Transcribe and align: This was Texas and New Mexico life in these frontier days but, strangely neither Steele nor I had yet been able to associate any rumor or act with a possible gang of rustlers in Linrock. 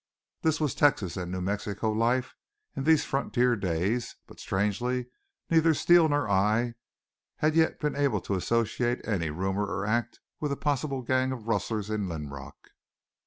This 0.41 0.59
was 0.59 0.73
Texas 0.73 1.15
and 1.15 1.31
New 1.31 1.41
Mexico 1.41 1.91
life 1.91 2.33
in 2.75 2.85
these 2.85 3.05
frontier 3.05 3.55
days 3.55 4.15
but, 4.25 4.39
strangely 4.39 5.05
neither 5.51 5.75
Steele 5.75 6.09
nor 6.09 6.27
I 6.27 6.73
had 7.35 7.53
yet 7.53 7.79
been 7.79 7.95
able 7.95 8.19
to 8.21 8.33
associate 8.33 9.07
any 9.07 9.29
rumor 9.29 9.67
or 9.67 9.85
act 9.85 10.19
with 10.39 10.51
a 10.51 10.57
possible 10.57 11.03
gang 11.03 11.31
of 11.31 11.47
rustlers 11.47 11.91
in 11.91 12.07
Linrock. 12.09 12.71